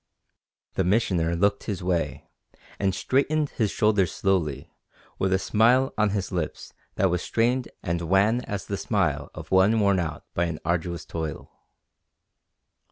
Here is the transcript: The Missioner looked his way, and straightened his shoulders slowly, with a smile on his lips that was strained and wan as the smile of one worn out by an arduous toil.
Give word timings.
The 0.73 0.83
Missioner 0.83 1.35
looked 1.35 1.65
his 1.65 1.83
way, 1.83 2.27
and 2.79 2.95
straightened 2.95 3.51
his 3.51 3.69
shoulders 3.69 4.11
slowly, 4.11 4.71
with 5.19 5.31
a 5.31 5.37
smile 5.37 5.93
on 5.95 6.09
his 6.09 6.31
lips 6.31 6.73
that 6.95 7.11
was 7.11 7.21
strained 7.21 7.69
and 7.83 8.01
wan 8.01 8.41
as 8.45 8.65
the 8.65 8.77
smile 8.77 9.29
of 9.35 9.51
one 9.51 9.79
worn 9.79 9.99
out 9.99 10.25
by 10.33 10.45
an 10.45 10.57
arduous 10.65 11.05
toil. 11.05 11.51